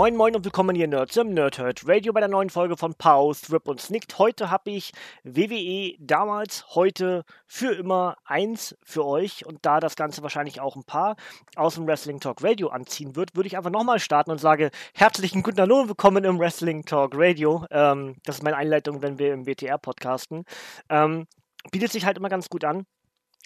[0.00, 3.44] Moin Moin und willkommen hier Nerds im Nerdhurt Radio bei der neuen Folge von Pause,
[3.44, 4.18] Thrip und Snicked.
[4.18, 4.92] Heute habe ich
[5.24, 10.84] WWE damals, heute, für immer eins für euch und da das Ganze wahrscheinlich auch ein
[10.84, 11.16] paar
[11.54, 15.42] aus dem Wrestling Talk Radio anziehen wird, würde ich einfach nochmal starten und sage herzlichen
[15.42, 17.66] guten Hallo und willkommen im Wrestling Talk Radio.
[17.70, 20.46] Ähm, das ist meine Einleitung, wenn wir im WTR podcasten.
[20.88, 21.26] Ähm,
[21.72, 22.86] bietet sich halt immer ganz gut an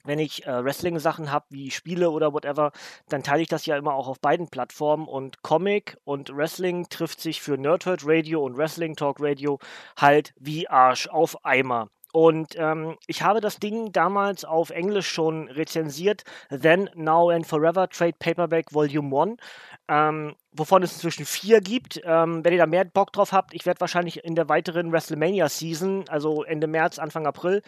[0.04, 2.72] wenn ich äh, Wrestling-Sachen habe, wie Spiele oder whatever,
[3.08, 7.20] dann teile ich das ja immer auch auf beiden Plattformen und Comic und Wrestling trifft
[7.20, 9.58] sich für Nerdhurt Radio und Wrestling Talk Radio
[9.96, 11.88] halt wie Arsch auf Eimer.
[12.14, 16.22] Und ähm, ich habe das Ding damals auf Englisch schon rezensiert.
[16.48, 19.36] Then, Now and Forever Trade Paperback Volume 1.
[19.88, 22.00] Ähm, wovon es inzwischen vier gibt.
[22.04, 25.48] Ähm, wenn ihr da mehr Bock drauf habt, ich werde wahrscheinlich in der weiteren WrestleMania
[25.48, 27.62] Season, also Ende März, Anfang April,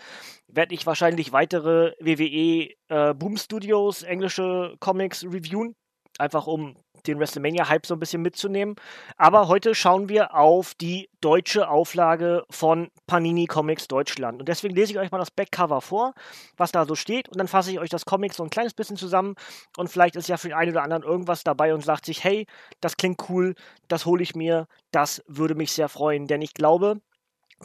[0.47, 5.74] werde ich wahrscheinlich weitere WWE äh, Boom Studios englische Comics reviewen.
[6.19, 6.77] Einfach um
[7.07, 8.77] den WrestleMania-Hype so ein bisschen mitzunehmen.
[9.17, 14.41] Aber heute schauen wir auf die deutsche Auflage von Panini Comics Deutschland.
[14.41, 16.15] Und deswegen lese ich euch mal das Backcover vor,
[16.57, 17.29] was da so steht.
[17.29, 19.35] Und dann fasse ich euch das Comic so ein kleines bisschen zusammen.
[19.77, 22.47] Und vielleicht ist ja für den einen oder anderen irgendwas dabei und sagt sich, hey,
[22.81, 23.55] das klingt cool,
[23.89, 26.27] das hole ich mir, das würde mich sehr freuen.
[26.27, 27.01] Denn ich glaube,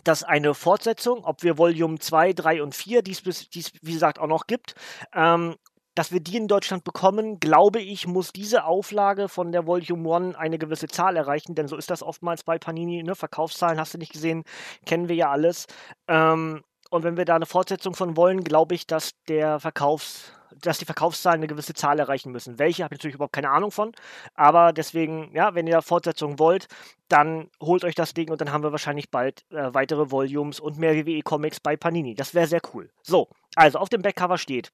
[0.03, 4.27] dass eine Fortsetzung, ob wir Volume 2, 3 und 4, die es wie gesagt auch
[4.27, 4.75] noch gibt,
[5.13, 5.55] ähm,
[5.95, 10.35] dass wir die in Deutschland bekommen, glaube ich, muss diese Auflage von der Volume 1
[10.35, 13.03] eine gewisse Zahl erreichen, denn so ist das oftmals bei Panini.
[13.03, 13.15] Ne?
[13.15, 14.43] Verkaufszahlen hast du nicht gesehen,
[14.85, 15.67] kennen wir ja alles.
[16.07, 20.77] Ähm, und wenn wir da eine Fortsetzung von wollen, glaube ich, dass der Verkaufs dass
[20.77, 22.59] die Verkaufszahlen eine gewisse Zahl erreichen müssen.
[22.59, 23.93] Welche habe ich natürlich überhaupt keine Ahnung von,
[24.35, 26.67] aber deswegen, ja, wenn ihr Fortsetzung wollt,
[27.07, 30.77] dann holt euch das Ding und dann haben wir wahrscheinlich bald äh, weitere Volumes und
[30.77, 32.15] mehr WWE Comics bei Panini.
[32.15, 32.89] Das wäre sehr cool.
[33.01, 34.71] So, also auf dem Backcover steht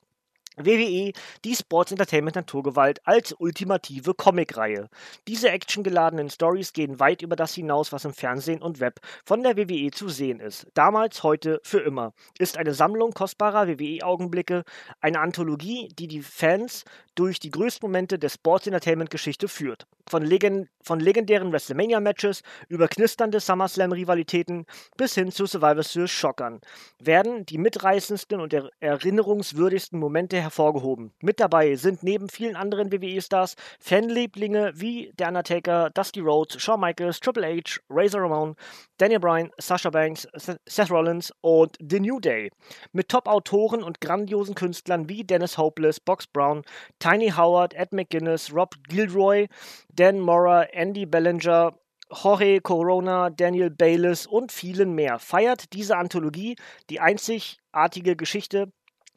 [0.57, 1.13] WWE,
[1.45, 4.89] die Sports Entertainment Naturgewalt als ultimative Comicreihe.
[5.27, 9.55] Diese actiongeladenen Stories gehen weit über das hinaus, was im Fernsehen und Web von der
[9.55, 10.67] WWE zu sehen ist.
[10.73, 12.13] Damals, heute, für immer.
[12.39, 14.63] Ist eine Sammlung kostbarer WWE-Augenblicke,
[14.99, 16.85] eine Anthologie, die die Fans
[17.15, 19.85] durch die größten Momente der Sports Entertainment Geschichte führt.
[20.09, 26.61] Von, Legend von legendären WrestleMania-Matches über knisternde SummerSlam-Rivalitäten bis hin zu Survivor Series Schockern
[26.99, 31.11] werden die mitreißendsten und er erinnerungswürdigsten Momente hervorgehoben.
[31.21, 37.19] Mit dabei sind neben vielen anderen WWE-Stars Fanlieblinge wie der Undertaker, Dusty Rhodes, Shawn Michaels,
[37.19, 38.55] Triple H, Razor Ramon,
[38.97, 42.49] Daniel Bryan, Sasha Banks, Seth Rollins und The New Day.
[42.93, 46.63] Mit Top-Autoren und grandiosen Künstlern wie Dennis Hopeless, Box Brown,
[46.97, 49.47] Tiny Howard, Ed McGuinness, Rob Gilroy,
[49.93, 51.73] Dan Mora, Andy Bellinger,
[52.09, 56.55] Jorge Corona, Daniel Bayliss und vielen mehr feiert diese Anthologie
[56.89, 58.71] die einzigartige Geschichte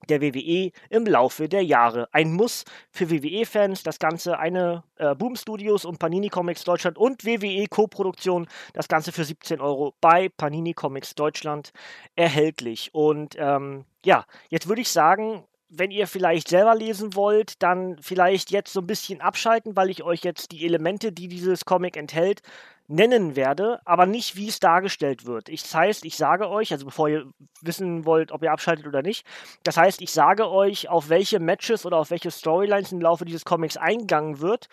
[0.08, 2.08] der WWE im Laufe der Jahre.
[2.12, 7.24] Ein Muss für WWE-Fans, das Ganze eine äh, Boom Studios und Panini Comics Deutschland und
[7.24, 11.72] WWE Co-Produktion, das Ganze für 17 Euro bei Panini Comics Deutschland
[12.16, 12.90] erhältlich.
[12.92, 18.50] Und ähm, ja, jetzt würde ich sagen, wenn ihr vielleicht selber lesen wollt, dann vielleicht
[18.50, 22.42] jetzt so ein bisschen abschalten, weil ich euch jetzt die Elemente, die dieses Comic enthält,
[22.90, 25.48] nennen werde, aber nicht, wie es dargestellt wird.
[25.48, 27.24] Ich, das heißt, ich sage euch, also bevor ihr
[27.62, 29.24] wissen wollt, ob ihr abschaltet oder nicht,
[29.62, 33.44] das heißt, ich sage euch, auf welche Matches oder auf welche Storylines im Laufe dieses
[33.44, 34.68] Comics eingegangen wird.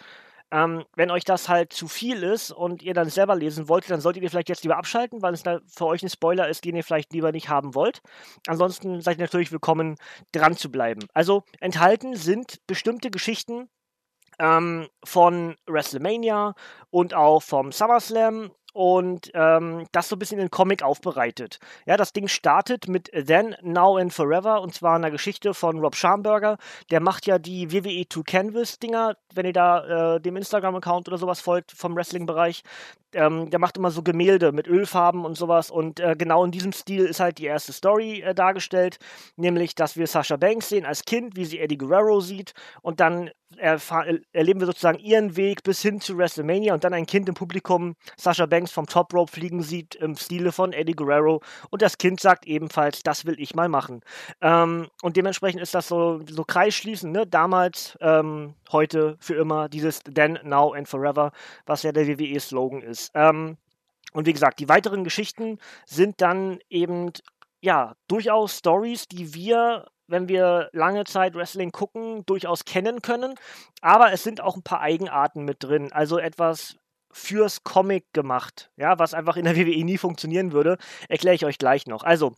[0.49, 3.99] Ähm, wenn euch das halt zu viel ist und ihr dann selber lesen wollt, dann
[3.99, 6.85] solltet ihr vielleicht jetzt lieber abschalten, weil es für euch ein Spoiler ist, den ihr
[6.85, 8.01] vielleicht lieber nicht haben wollt.
[8.47, 9.97] Ansonsten seid ihr natürlich willkommen,
[10.31, 11.01] dran zu bleiben.
[11.13, 13.67] Also enthalten sind bestimmte Geschichten
[14.39, 16.53] ähm, von WrestleMania
[16.89, 21.57] und auch vom SummerSlam und ähm, das so ein bisschen in den Comic aufbereitet.
[21.87, 25.95] Ja, das Ding startet mit Then, Now and Forever und zwar einer Geschichte von Rob
[25.95, 26.57] Schamberger.
[26.91, 31.17] Der macht ja die WWE 2 Canvas Dinger, wenn ihr da äh, dem Instagram-Account oder
[31.17, 32.61] sowas folgt vom Wrestling-Bereich.
[33.13, 36.71] Ähm, der macht immer so Gemälde mit Ölfarben und sowas und äh, genau in diesem
[36.71, 38.99] Stil ist halt die erste Story äh, dargestellt,
[39.37, 43.31] nämlich, dass wir Sasha Banks sehen als Kind, wie sie Eddie Guerrero sieht und dann
[43.57, 47.95] erleben wir sozusagen ihren Weg bis hin zu WrestleMania und dann ein Kind im Publikum
[48.17, 52.19] Sasha Banks vom Top Rope fliegen sieht im Stile von Eddie Guerrero und das Kind
[52.19, 54.01] sagt ebenfalls, das will ich mal machen.
[54.41, 57.25] Ähm, und dementsprechend ist das so, so kreisschließend, ne?
[57.25, 61.31] Damals, ähm, heute, für immer, dieses Then, Now and Forever,
[61.65, 63.11] was ja der WWE-Slogan ist.
[63.13, 63.57] Ähm,
[64.13, 67.11] und wie gesagt, die weiteren Geschichten sind dann eben
[67.61, 73.35] ja, durchaus Stories, die wir wenn wir lange Zeit Wrestling gucken, durchaus kennen können.
[73.81, 75.91] Aber es sind auch ein paar Eigenarten mit drin.
[75.91, 76.77] Also etwas
[77.11, 80.77] fürs Comic gemacht, ja, was einfach in der WWE nie funktionieren würde,
[81.09, 82.03] erkläre ich euch gleich noch.
[82.03, 82.33] Also,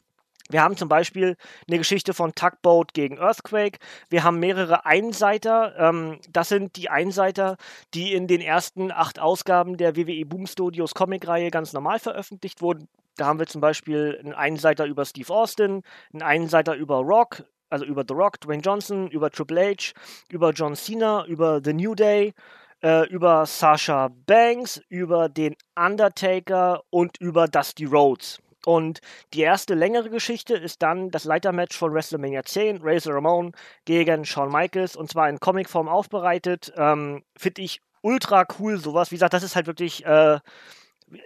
[0.52, 1.36] wir haben zum Beispiel
[1.68, 3.78] eine Geschichte von Tugboat gegen Earthquake.
[4.10, 5.76] Wir haben mehrere Einseiter.
[5.78, 7.58] Ähm, das sind die Einseiter,
[7.94, 12.88] die in den ersten acht Ausgaben der WWE Boom Studios Comic-Reihe ganz normal veröffentlicht wurden.
[13.16, 15.84] Da haben wir zum Beispiel einen Einseiter über Steve Austin,
[16.14, 19.94] einen Einseiter über Rock, also über The Rock, Dwayne Johnson, über Triple H,
[20.30, 22.34] über John Cena, über The New Day,
[22.82, 28.40] äh, über Sasha Banks, über den Undertaker und über Dusty Rhodes.
[28.66, 29.00] Und
[29.34, 33.54] die erste längere Geschichte ist dann das Leitermatch von WrestleMania 10, Razor Ramon
[33.86, 36.74] gegen Shawn Michaels und zwar in Comicform aufbereitet.
[36.76, 39.12] Ähm, Finde ich ultra cool, sowas.
[39.12, 40.06] Wie gesagt, das ist halt wirklich.
[40.06, 40.40] Äh,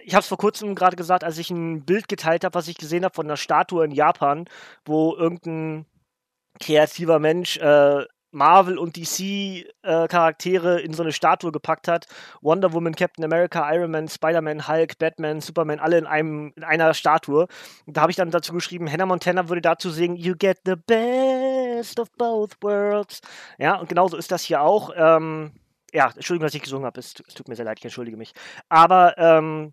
[0.04, 2.78] ich habe es vor kurzem gerade gesagt, als ich ein Bild geteilt habe, was ich
[2.78, 4.46] gesehen habe von einer Statue in Japan,
[4.86, 5.84] wo irgendein
[6.60, 8.04] kreativer Mensch äh,
[8.34, 9.20] Marvel und DC
[9.82, 12.06] äh, Charaktere in so eine Statue gepackt hat.
[12.42, 16.92] Wonder Woman, Captain America, Iron Man, Spider-Man, Hulk, Batman, Superman, alle in einem in einer
[16.92, 17.46] Statue.
[17.86, 20.74] Und da habe ich dann dazu geschrieben, Hannah Montana würde dazu singen, You get the
[20.76, 23.20] best of both worlds.
[23.58, 24.90] Ja, und genauso ist das hier auch.
[24.96, 25.52] Ähm,
[25.92, 26.98] ja, Entschuldigung, dass ich gesungen habe.
[26.98, 28.32] Es, es, tut mir sehr leid, ich entschuldige mich.
[28.68, 29.72] Aber ähm,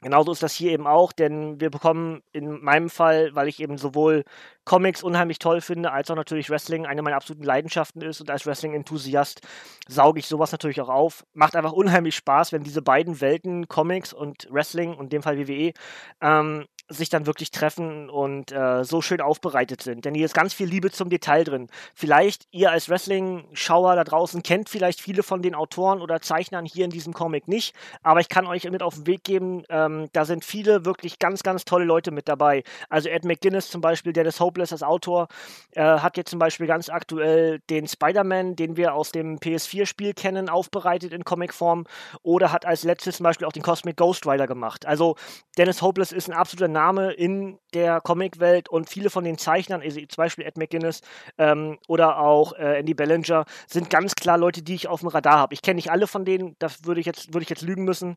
[0.00, 3.78] Genauso ist das hier eben auch, denn wir bekommen in meinem Fall, weil ich eben
[3.78, 4.22] sowohl
[4.64, 8.46] Comics unheimlich toll finde, als auch natürlich Wrestling eine meiner absoluten Leidenschaften ist und als
[8.46, 9.40] Wrestling-Enthusiast
[9.88, 11.24] sauge ich sowas natürlich auch auf.
[11.34, 15.36] Macht einfach unheimlich Spaß, wenn diese beiden Welten, Comics und Wrestling, und in dem Fall
[15.36, 15.72] WWE,
[16.20, 20.04] ähm, sich dann wirklich treffen und äh, so schön aufbereitet sind.
[20.04, 21.68] Denn hier ist ganz viel Liebe zum Detail drin.
[21.94, 26.84] Vielleicht ihr als Wrestling-Schauer da draußen kennt vielleicht viele von den Autoren oder Zeichnern hier
[26.84, 30.24] in diesem Comic nicht, aber ich kann euch mit auf den Weg geben, ähm, da
[30.24, 32.62] sind viele wirklich ganz, ganz tolle Leute mit dabei.
[32.88, 35.28] Also Ed McGuinness zum Beispiel, Dennis Hopeless als Autor,
[35.72, 40.48] äh, hat jetzt zum Beispiel ganz aktuell den Spider-Man, den wir aus dem PS4-Spiel kennen,
[40.48, 41.86] aufbereitet in Comicform
[42.22, 44.86] oder hat als letztes zum Beispiel auch den Cosmic Ghost Rider gemacht.
[44.86, 45.16] Also
[45.56, 49.98] Dennis Hopeless ist ein absoluter Name in der Comicwelt und viele von den Zeichnern, also
[49.98, 51.00] zum Beispiel Ed McGuinness
[51.36, 55.38] ähm, oder auch äh, Andy Bellinger, sind ganz klar Leute, die ich auf dem Radar
[55.38, 55.54] habe.
[55.54, 58.16] Ich kenne nicht alle von denen, das würde ich jetzt, würde ich jetzt lügen müssen.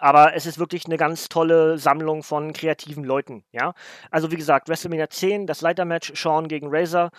[0.00, 3.74] Aber es ist wirklich eine ganz tolle Sammlung von kreativen Leuten, ja.
[4.10, 7.10] Also wie gesagt, WrestleMania 10, das Leitermatch, Sean gegen Razor,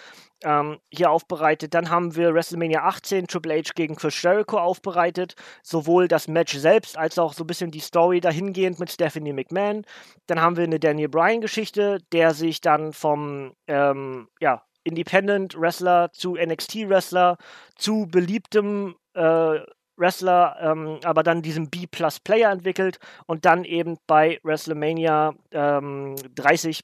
[0.43, 1.73] ähm, hier aufbereitet.
[1.73, 5.35] Dann haben wir WrestleMania 18, Triple H gegen Chris Jericho aufbereitet.
[5.63, 9.85] Sowohl das Match selbst als auch so ein bisschen die Story dahingehend mit Stephanie McMahon.
[10.27, 16.35] Dann haben wir eine Daniel Bryan-Geschichte, der sich dann vom, ähm, ja, Independent Wrestler zu
[16.35, 17.37] NXT Wrestler
[17.75, 19.59] zu beliebtem äh,
[19.97, 26.81] Wrestler, ähm, aber dann diesen B-Plus-Player entwickelt und dann eben bei WrestleMania ähm, 30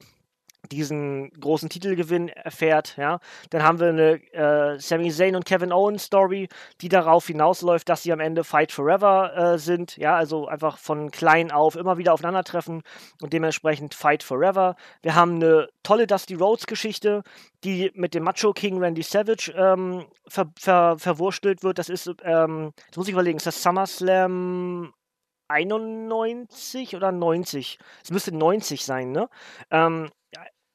[0.69, 3.19] diesen großen Titelgewinn erfährt, ja,
[3.49, 6.49] dann haben wir eine äh, Sami Zayn und Kevin Owens Story,
[6.81, 11.11] die darauf hinausläuft, dass sie am Ende Fight Forever äh, sind, ja, also einfach von
[11.11, 12.83] klein auf immer wieder aufeinandertreffen
[13.21, 14.75] und dementsprechend Fight Forever.
[15.01, 17.23] Wir haben eine tolle Dusty Rhodes Geschichte,
[17.63, 21.79] die mit dem Macho King Randy Savage ähm, ver ver verwurstelt wird.
[21.79, 24.93] Das ist, ähm, das muss ich überlegen, ist das SummerSlam
[25.51, 27.77] 91 oder 90?
[28.03, 29.29] Es müsste 90 sein, ne?
[29.69, 30.09] Ähm,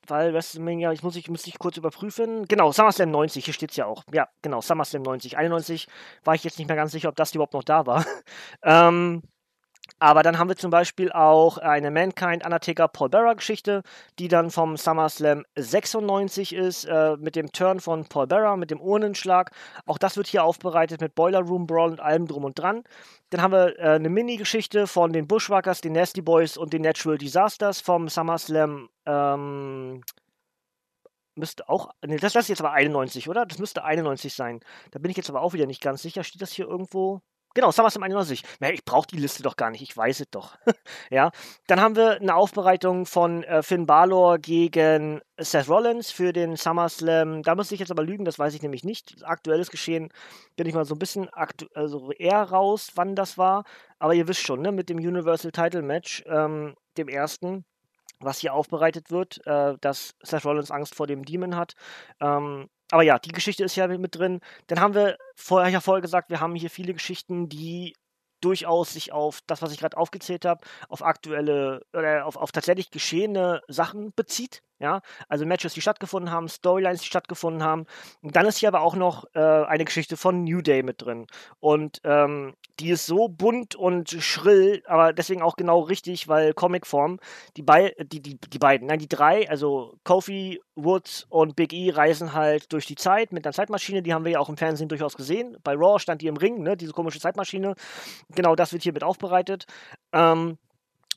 [0.09, 2.47] weil WrestleMania, ich muss ich, muss ich kurz überprüfen.
[2.47, 4.05] Genau, SummerSlam 90, hier steht es ja auch.
[4.13, 5.37] Ja, genau, SummerSlam 90.
[5.37, 5.89] 91
[6.25, 8.05] war ich jetzt nicht mehr ganz sicher, ob das überhaupt noch da war.
[8.63, 9.23] ähm,
[9.99, 13.83] aber dann haben wir zum Beispiel auch eine Mankind Undertaker Paul Bearer Geschichte,
[14.19, 18.81] die dann vom SummerSlam 96 ist, äh, mit dem Turn von Paul Bearer, mit dem
[18.81, 19.53] Urnenschlag.
[19.87, 22.85] Auch das wird hier aufbereitet mit Boiler Room Brawl und allem drum und dran.
[23.31, 27.17] Dann haben wir äh, eine Mini-Geschichte von den Bushwhackers, den Nasty Boys und den Natural
[27.17, 28.89] Disasters vom SummerSlam.
[29.07, 30.03] Ähm,
[31.37, 31.91] müsste auch.
[32.05, 33.47] Ne, das, das ist jetzt aber 91, oder?
[33.47, 34.61] Das müsste 91 sein.
[34.91, 36.25] Da bin ich jetzt aber auch wieder nicht ganz sicher.
[36.25, 37.23] Steht das hier irgendwo?
[37.57, 38.43] Genau, SummerSlam 91.
[38.75, 40.59] Ich brauche die Liste doch gar nicht, ich weiß es doch.
[41.11, 41.31] ja.
[41.67, 47.43] Dann haben wir eine Aufbereitung von äh, Finn Balor gegen Seth Rollins für den SummerSlam.
[47.43, 49.25] Da muss ich jetzt aber lügen, das weiß ich nämlich nicht.
[49.25, 50.11] Aktuelles Geschehen
[50.57, 53.65] bin ich mal so ein bisschen also eher raus, wann das war.
[53.99, 57.65] Aber ihr wisst schon, ne, mit dem Universal Title Match, ähm, dem ersten
[58.21, 61.75] was hier aufbereitet wird, äh, dass Seth Rollins Angst vor dem Demon hat.
[62.21, 64.41] Ähm, aber ja, die Geschichte ist ja mit drin.
[64.69, 67.95] Dann haben wir vorher ja vorher gesagt, wir haben hier viele Geschichten, die
[68.41, 72.91] durchaus sich auf das, was ich gerade aufgezählt habe, auf aktuelle oder auf, auf tatsächlich
[72.91, 74.63] geschehene Sachen bezieht.
[74.79, 77.87] Ja, also Matches, die stattgefunden haben, Storylines, die stattgefunden haben.
[78.21, 81.27] Und dann ist hier aber auch noch äh, eine Geschichte von New Day mit drin.
[81.61, 87.19] Und ähm, die ist so bunt und schrill, aber deswegen auch genau richtig, weil Comicform,
[87.57, 91.91] die, Be die, die, die beiden, nein, die drei, also Kofi, Woods und Big E
[91.91, 94.89] reisen halt durch die Zeit mit einer Zeitmaschine, die haben wir ja auch im Fernsehen
[94.89, 95.57] durchaus gesehen.
[95.65, 97.75] Bei Raw stand die im Ring, ne, diese komische Zeitmaschine.
[98.35, 99.65] Genau das wird hier mit aufbereitet.
[100.13, 100.59] Ähm,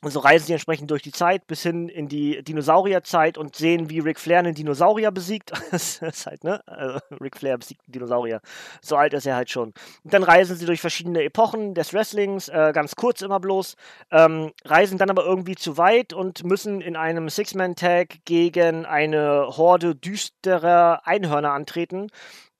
[0.02, 3.98] so reisen sie entsprechend durch die Zeit bis hin in die Dinosaurierzeit und sehen, wie
[3.98, 5.52] Ric Flair einen Dinosaurier besiegt.
[5.70, 6.66] das ist halt, ne?
[6.66, 8.40] Also, Ric Flair besiegt einen Dinosaurier.
[8.80, 9.74] So alt ist er halt schon.
[10.02, 13.76] Und dann reisen sie durch verschiedene Epochen des Wrestlings, äh, ganz kurz immer bloß,
[14.10, 19.94] ähm, reisen dann aber irgendwie zu weit und müssen in einem Six-Man-Tag gegen eine Horde
[19.94, 22.08] düsterer Einhörner antreten.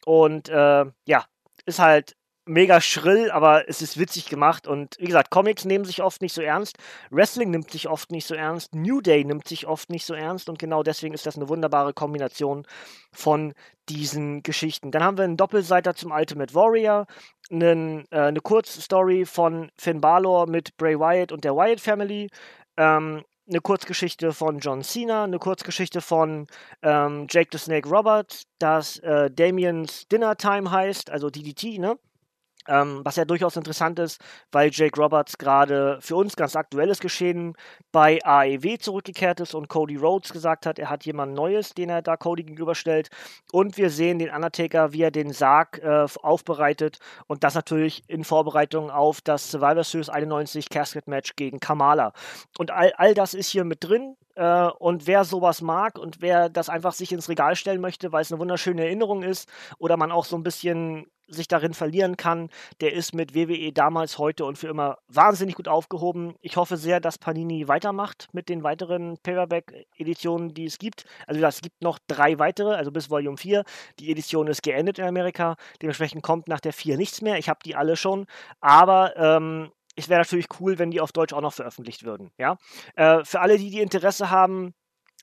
[0.04, 1.24] Und äh, ja,
[1.66, 2.16] ist halt
[2.50, 4.66] mega schrill, aber es ist witzig gemacht.
[4.66, 6.76] Und wie gesagt, Comics nehmen sich oft nicht so ernst.
[7.10, 8.74] Wrestling nimmt sich oft nicht so ernst.
[8.74, 10.48] New Day nimmt sich oft nicht so ernst.
[10.48, 12.66] Und genau deswegen ist das eine wunderbare Kombination
[13.12, 13.54] von
[13.88, 14.90] diesen Geschichten.
[14.90, 17.06] Dann haben wir einen Doppelseiter zum Ultimate Warrior,
[17.50, 22.28] einen, äh, eine Kurzstory von Finn Balor mit Bray Wyatt und der Wyatt Family.
[22.76, 26.46] Ähm, eine Kurzgeschichte von John Cena, eine Kurzgeschichte von
[26.82, 31.98] ähm, Jake the Snake Roberts, das äh, Damien's Dinner Time heißt, also DDT, ne?
[32.68, 34.20] Ähm, was ja durchaus interessant ist,
[34.52, 37.54] weil Jake Roberts gerade für uns ganz aktuelles Geschehen
[37.90, 42.02] bei AEW zurückgekehrt ist und Cody Rhodes gesagt hat, er hat jemand Neues, den er
[42.02, 43.08] da Cody gegenüberstellt.
[43.50, 48.24] Und wir sehen den Undertaker, wie er den Sarg äh, aufbereitet und das natürlich in
[48.24, 52.12] Vorbereitung auf das Survivor Series 91 Casket Match gegen Kamala.
[52.58, 54.16] Und all, all das ist hier mit drin.
[54.34, 58.22] Äh, und wer sowas mag und wer das einfach sich ins Regal stellen möchte, weil
[58.22, 59.48] es eine wunderschöne Erinnerung ist
[59.78, 64.18] oder man auch so ein bisschen sich darin verlieren kann, der ist mit WWE damals,
[64.18, 66.34] heute und für immer wahnsinnig gut aufgehoben.
[66.40, 71.04] Ich hoffe sehr, dass Panini weitermacht mit den weiteren Paperback-Editionen, die es gibt.
[71.26, 73.64] Also es gibt noch drei weitere, also bis Volume 4.
[73.98, 75.56] Die Edition ist geendet in Amerika.
[75.80, 77.38] Dementsprechend kommt nach der 4 nichts mehr.
[77.38, 78.26] Ich habe die alle schon.
[78.60, 82.30] Aber ähm, es wäre natürlich cool, wenn die auf Deutsch auch noch veröffentlicht würden.
[82.38, 82.56] Ja?
[82.96, 84.74] Äh, für alle, die, die Interesse haben,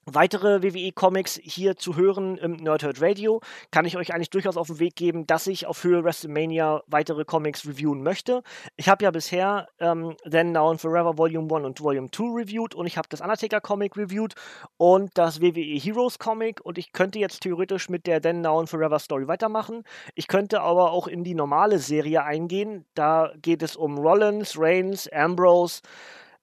[0.08, 4.80] weitere WWE-Comics hier zu hören im Nerdhurt Radio, kann ich euch eigentlich durchaus auf den
[4.80, 8.42] Weg geben, dass ich auf Höhe WrestleMania weitere Comics reviewen möchte.
[8.78, 12.74] Ich habe ja bisher ähm, Then, Now and Forever Volume 1 und Volume 2 reviewed
[12.74, 14.34] und ich habe das Undertaker Comic reviewed
[14.78, 18.70] und das WWE Heroes Comic und ich könnte jetzt theoretisch mit der Then, Now and
[18.70, 19.84] Forever Story weitermachen.
[20.16, 22.86] Ich könnte aber auch in die normale Serie eingehen.
[22.96, 25.82] Da geht es um Rollins, Reigns, Ambrose,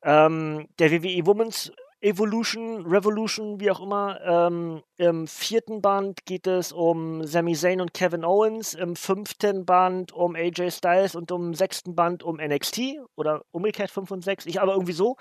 [0.03, 1.73] ähm, der WWE Women's
[2.05, 4.21] Evolution, Revolution, wie auch immer.
[4.21, 10.13] Ähm, Im vierten Band geht es um Sami Zayn und Kevin Owens, im fünften Band
[10.13, 14.61] um AJ Styles und im sechsten Band um NXT oder umgekehrt 5 und 6, ich
[14.61, 15.17] aber irgendwie so.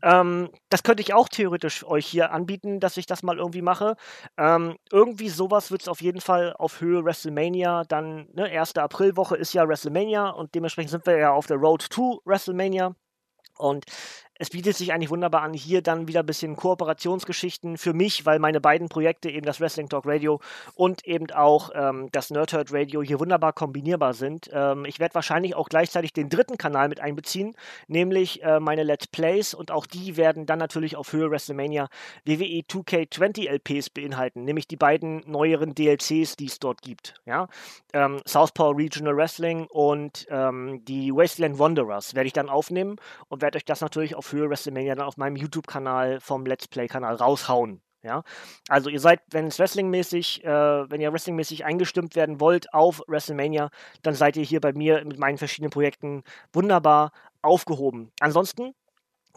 [0.00, 3.96] Ähm, das könnte ich auch theoretisch euch hier anbieten, dass ich das mal irgendwie mache.
[4.36, 9.36] Ähm, irgendwie sowas wird es auf jeden Fall auf Höhe WrestleMania, dann, ne, erste Aprilwoche
[9.36, 12.94] ist ja WrestleMania und dementsprechend sind wir ja auf der Road to WrestleMania.
[13.58, 13.84] Und
[14.38, 18.38] es bietet sich eigentlich wunderbar an, hier dann wieder ein bisschen Kooperationsgeschichten für mich, weil
[18.38, 20.40] meine beiden Projekte, eben das Wrestling Talk Radio
[20.74, 24.48] und eben auch ähm, das Nerdhurt Radio, hier wunderbar kombinierbar sind.
[24.52, 27.56] Ähm, ich werde wahrscheinlich auch gleichzeitig den dritten Kanal mit einbeziehen,
[27.88, 31.88] nämlich äh, meine Let's Plays und auch die werden dann natürlich auf Höhe WrestleMania
[32.24, 37.14] WWE 2K20 LPs beinhalten, nämlich die beiden neueren DLCs, die es dort gibt.
[37.26, 37.48] Ja?
[37.92, 42.96] Ähm, Southpaw Regional Wrestling und ähm, die Wasteland Wanderers werde ich dann aufnehmen
[43.28, 47.16] und werde euch das natürlich auf für WrestleMania dann auf meinem YouTube-Kanal vom Let's Play-Kanal
[47.16, 47.80] raushauen.
[48.02, 48.22] Ja,
[48.68, 53.70] also ihr seid, wenn es Wrestling-mäßig, äh, wenn ihr Wrestling-mäßig eingestimmt werden wollt auf WrestleMania,
[54.02, 57.10] dann seid ihr hier bei mir mit meinen verschiedenen Projekten wunderbar
[57.42, 58.12] aufgehoben.
[58.20, 58.74] Ansonsten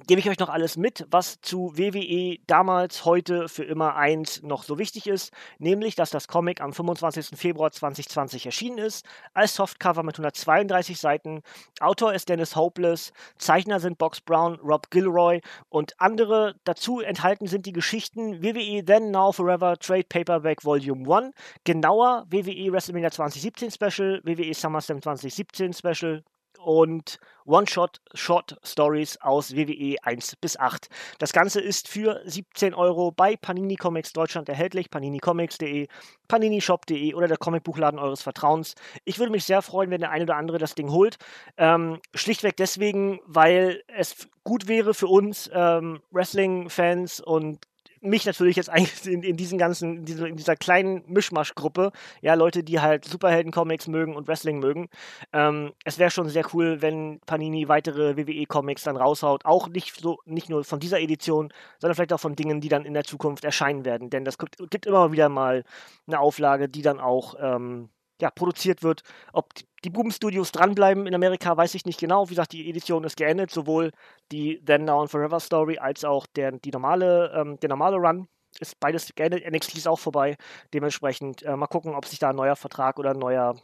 [0.08, 4.63] gebe ich euch noch alles mit, was zu WWE damals, heute, für immer eins noch
[4.63, 7.38] so wichtig ist, nämlich, dass das Comic am 25.
[7.38, 11.41] Februar 2020 erschienen ist, als Softcover mit 132 Seiten.
[11.79, 16.55] Autor ist Dennis Hopeless, Zeichner sind Box Brown, Rob Gilroy und andere.
[16.63, 22.72] Dazu enthalten sind die Geschichten WWE Then Now Forever Trade Paperback Volume 1, genauer WWE
[22.72, 26.24] WrestleMania 2017 Special, WWE SummerSlam 2017 Special,
[26.60, 30.88] und One-Shot-Short-Stories aus WWE 1 bis 8.
[31.20, 35.88] Das Ganze ist für 17 Euro bei Panini Comics Deutschland erhältlich, paninicomics.de,
[36.27, 38.75] paninishop.de oder der Comicbuchladen eures Vertrauens.
[39.05, 41.17] Ich würde mich sehr freuen, wenn der eine oder andere das Ding holt.
[41.58, 47.60] Ähm, schlichtweg deswegen, weil es gut wäre für uns ähm, Wrestling-Fans und
[48.01, 51.91] mich natürlich jetzt eigentlich in, in diesen ganzen, in dieser, in dieser kleinen Mischmaschgruppe,
[52.22, 54.89] ja, Leute, die halt Superhelden-Comics mögen und Wrestling mögen.
[55.31, 59.46] Ähm, es wäre schon sehr cool, wenn Panini weitere WWE-Comics dann raushaut.
[59.46, 62.86] Auch nicht so, nicht nur von dieser Edition, sondern vielleicht auch von Dingen, die dann
[62.86, 64.10] in der Zukunft erscheinen werden.
[64.10, 65.63] Denn das gibt, gibt immer wieder mal
[66.08, 67.89] eine Auflage, die dann auch ähm,
[68.22, 69.01] ja, produziert wird.
[69.34, 72.30] Ob die Buben-Studios dranbleiben in Amerika, weiß ich nicht genau.
[72.30, 73.92] Wie gesagt, die Edition ist geendet, sowohl
[74.32, 78.28] die Then Now and Forever Story als auch der, die normale, ähm, der normale Run
[78.60, 79.50] ist beides geendet.
[79.50, 80.38] NXT ist auch vorbei.
[80.74, 83.56] Dementsprechend äh, mal gucken, ob sich da ein neuer Vertrag oder ein neuer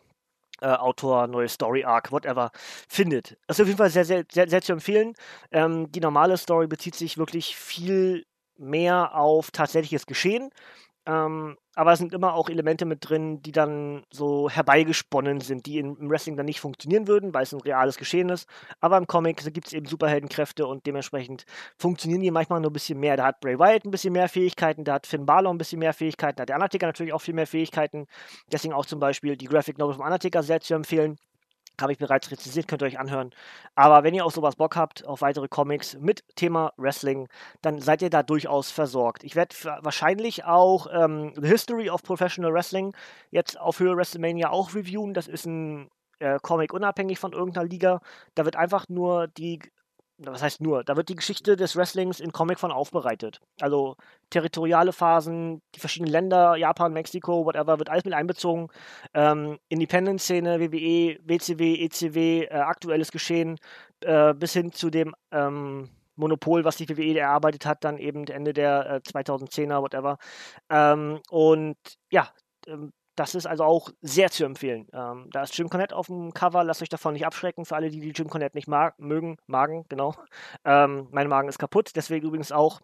[0.62, 2.52] äh, Autor, neue Story Arc, whatever,
[2.88, 3.38] findet.
[3.48, 5.14] Das ist auf jeden Fall sehr, sehr, sehr, sehr zu empfehlen.
[5.52, 8.26] Ähm, die normale Story bezieht sich wirklich viel
[8.58, 10.50] mehr auf tatsächliches Geschehen.
[11.08, 15.78] Ähm, aber es sind immer auch Elemente mit drin, die dann so herbeigesponnen sind, die
[15.80, 18.50] im Wrestling dann nicht funktionieren würden, weil es ein reales Geschehen ist.
[18.82, 21.46] Aber im Comic gibt es eben Superheldenkräfte und dementsprechend
[21.78, 23.16] funktionieren die manchmal nur ein bisschen mehr.
[23.16, 25.94] Da hat Bray Wyatt ein bisschen mehr Fähigkeiten, da hat Finn Balor ein bisschen mehr
[25.94, 28.08] Fähigkeiten, da hat der Undertaker natürlich auch viel mehr Fähigkeiten.
[28.52, 31.18] Deswegen auch zum Beispiel die Graphic Novel vom Undertaker sehr zu empfehlen.
[31.80, 33.32] Habe ich bereits rezensiert, könnt ihr euch anhören.
[33.76, 37.28] Aber wenn ihr auf sowas Bock habt, auf weitere Comics mit Thema Wrestling,
[37.62, 39.24] dann seid ihr da durchaus versorgt.
[39.24, 42.96] Ich werde wahrscheinlich auch ähm, The History of Professional Wrestling
[43.30, 45.14] jetzt auf Höhe WrestleMania auch reviewen.
[45.14, 48.02] Das ist ein äh, Comic unabhängig von irgendeiner Liga.
[48.36, 49.60] Da wird einfach nur die
[50.20, 53.40] was heißt nur, da wird die Geschichte des Wrestlings in Comicform aufbereitet.
[53.62, 53.96] Also
[54.30, 58.70] territoriale Phasen, die verschiedenen Länder, Japan, Mexiko, whatever, wird alles mit einbezogen.
[59.14, 63.60] Ähm, Independent-Szene, WWE, WCW, ECW, äh, aktuelles Geschehen,
[64.02, 68.54] äh, bis hin zu dem ähm, Monopol, was die WWE erarbeitet hat, dann eben Ende
[68.54, 70.18] der äh, 2010er, whatever.
[70.70, 71.78] Ähm, und
[72.10, 72.30] ja,
[72.68, 74.88] ähm, das ist also auch sehr zu empfehlen.
[74.94, 77.90] Ähm, da ist Jim Cornette auf dem Cover, lasst euch davon nicht abschrecken, für alle,
[77.90, 80.14] die, die Jim Cornette nicht mag, mögen, Magen, genau.
[80.66, 82.82] Ähm, mein Magen ist kaputt, deswegen übrigens auch,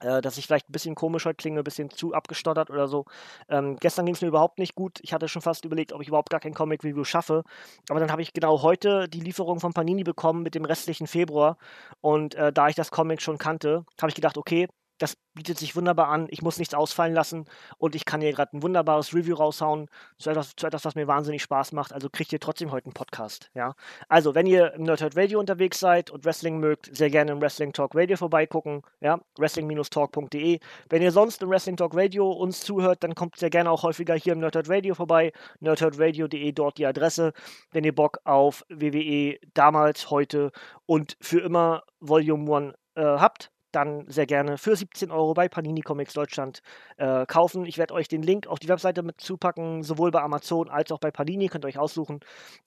[0.00, 3.04] äh, dass ich vielleicht ein bisschen komisch heute klinge, ein bisschen zu abgestottert oder so.
[3.48, 4.98] Ähm, gestern ging es mir überhaupt nicht gut.
[5.02, 7.44] Ich hatte schon fast überlegt, ob ich überhaupt gar kein Comic-Review schaffe.
[7.88, 11.58] Aber dann habe ich genau heute die Lieferung von Panini bekommen mit dem restlichen Februar.
[12.00, 14.68] Und äh, da ich das Comic schon kannte, habe ich gedacht, okay,
[15.00, 16.26] das bietet sich wunderbar an.
[16.30, 17.46] Ich muss nichts ausfallen lassen
[17.78, 19.88] und ich kann hier gerade ein wunderbares Review raushauen
[20.18, 21.92] zu etwas, zu etwas, was mir wahnsinnig Spaß macht.
[21.92, 23.50] Also kriegt ihr trotzdem heute einen Podcast.
[23.54, 23.74] Ja?
[24.08, 27.72] Also, wenn ihr im Nerdhurt Radio unterwegs seid und Wrestling mögt, sehr gerne im Wrestling
[27.72, 28.82] Talk Radio vorbeigucken.
[29.00, 29.20] Ja?
[29.38, 30.60] Wrestling-talk.de.
[30.90, 34.14] Wenn ihr sonst im Wrestling Talk Radio uns zuhört, dann kommt sehr gerne auch häufiger
[34.14, 35.32] hier im Nerdhurt Radio vorbei.
[35.60, 37.32] Nerdhurtradio.de, dort die Adresse.
[37.70, 40.52] Wenn ihr Bock auf WWE damals, heute
[40.84, 45.82] und für immer Volume 1 äh, habt, dann sehr gerne für 17 Euro bei Panini
[45.82, 46.60] Comics Deutschland
[46.96, 47.64] äh, kaufen.
[47.66, 51.00] Ich werde euch den Link auf die Webseite mit zupacken, sowohl bei Amazon als auch
[51.00, 51.48] bei Panini.
[51.48, 52.20] Könnt ihr euch aussuchen.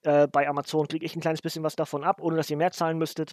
[0.03, 2.71] Äh, bei Amazon kriege ich ein kleines bisschen was davon ab, ohne dass ihr mehr
[2.71, 3.31] zahlen müsstet.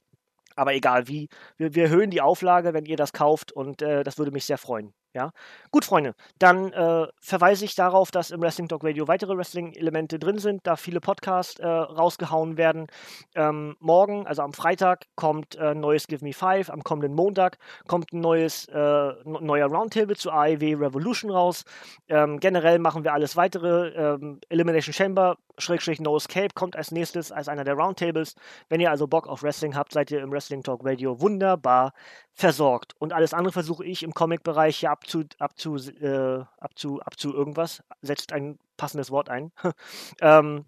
[0.56, 4.18] Aber egal wie, wir, wir erhöhen die Auflage, wenn ihr das kauft und äh, das
[4.18, 4.92] würde mich sehr freuen.
[5.12, 5.32] Ja,
[5.72, 6.14] gut, Freunde.
[6.38, 10.76] Dann äh, verweise ich darauf, dass im Wrestling Talk Radio weitere Wrestling-Elemente drin sind, da
[10.76, 12.86] viele Podcasts äh, rausgehauen werden.
[13.34, 16.70] Ähm, morgen, also am Freitag, kommt äh, neues Give Me Five.
[16.70, 21.64] Am kommenden Montag kommt ein neues, äh, neuer Roundtable zu AEW Revolution raus.
[22.08, 23.88] Ähm, generell machen wir alles weitere.
[23.88, 28.36] Ähm, Elimination Chamber, Schrägstrich No Escape, kommt als nächstes als einer der Roundtables.
[28.68, 31.94] Wenn ihr also Bock auf Wrestling habt, seid ihr im Wrestling Talk Radio wunderbar
[32.40, 32.94] versorgt.
[32.98, 37.82] Und alles andere versuche ich im Comic-Bereich hier abzu, abzu, äh, abzu, abzu irgendwas.
[38.02, 39.52] Setzt ein passendes Wort ein.
[40.20, 40.64] ähm,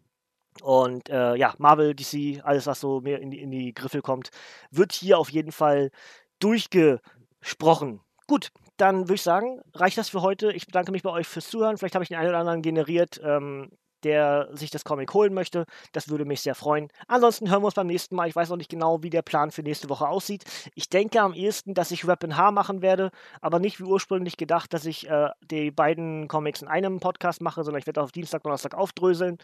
[0.61, 4.31] und äh, ja, Marvel, DC, alles, was so mehr in die, in die Griffel kommt,
[4.71, 5.91] wird hier auf jeden Fall
[6.39, 8.01] durchgesprochen.
[8.27, 10.53] Gut, dann würde ich sagen, reicht das für heute.
[10.53, 11.79] Ich bedanke mich bei euch fürs Zuhören.
[11.79, 13.21] Vielleicht habe ich den einen oder anderen generiert.
[13.25, 13.71] Ähm,
[14.05, 15.67] der sich das Comic holen möchte.
[15.93, 16.89] Das würde mich sehr freuen.
[17.09, 18.29] Ansonsten hören wir uns beim nächsten Mal.
[18.29, 20.45] Ich weiß noch nicht genau, wie der Plan für nächste Woche aussieht.
[20.75, 23.11] Ich denke am ehesten, dass ich Rap in H machen werde,
[23.41, 27.65] aber nicht wie ursprünglich gedacht, dass ich äh, die beiden Comics in einem Podcast mache,
[27.65, 29.39] sondern ich werde auf Dienstag, Donnerstag aufdröseln.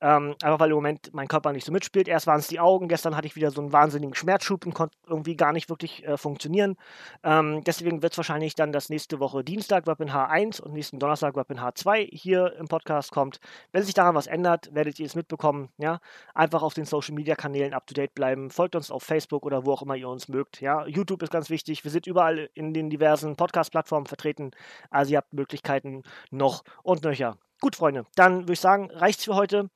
[0.00, 2.08] Ähm, einfach weil im Moment mein Körper nicht so mitspielt.
[2.08, 4.96] Erst waren es die Augen, gestern hatte ich wieder so einen wahnsinnigen Schmerzschub und konnte
[5.06, 6.76] irgendwie gar nicht wirklich äh, funktionieren.
[7.22, 10.98] Ähm, deswegen wird es wahrscheinlich dann das nächste Woche Dienstag Rap in H1 und nächsten
[10.98, 13.40] Donnerstag Rap in H2 hier im Podcast kommt.
[13.72, 15.68] Wenn sich da daran was ändert, werdet ihr es mitbekommen.
[15.78, 16.00] Ja?
[16.34, 18.50] Einfach auf den Social Media Kanälen up to date bleiben.
[18.50, 20.60] Folgt uns auf Facebook oder wo auch immer ihr uns mögt.
[20.60, 20.86] Ja?
[20.86, 21.84] YouTube ist ganz wichtig.
[21.84, 24.50] Wir sind überall in den diversen Podcast-Plattformen vertreten.
[24.90, 27.38] Also ihr habt Möglichkeiten noch und nöcher.
[27.60, 29.70] Gut, Freunde, dann würde ich sagen, reicht's für heute.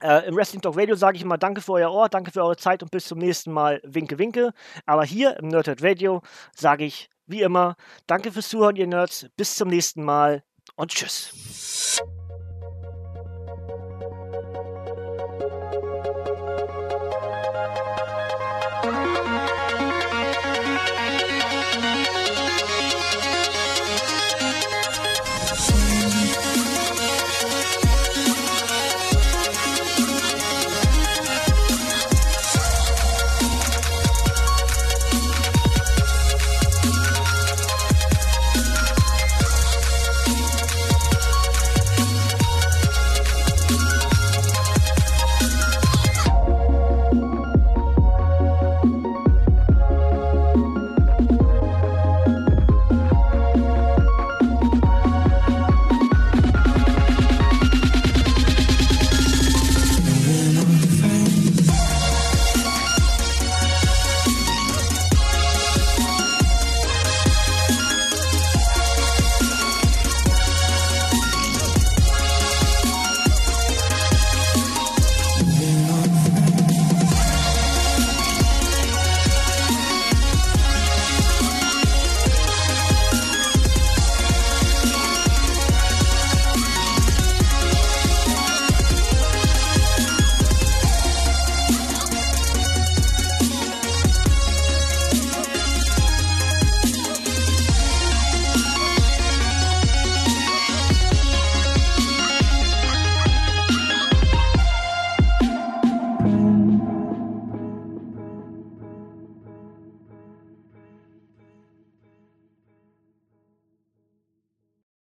[0.00, 2.56] Äh, Im Wrestling Talk Radio sage ich immer Danke für euer Ohr, danke für eure
[2.56, 3.80] Zeit und bis zum nächsten Mal.
[3.84, 4.52] Winke, winke.
[4.86, 6.22] Aber hier im Nerdhead Radio
[6.54, 9.26] sage ich wie immer Danke fürs Zuhören, ihr Nerds.
[9.36, 10.44] Bis zum nächsten Mal
[10.76, 12.00] und tschüss.